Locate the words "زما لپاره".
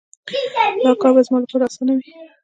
1.27-1.65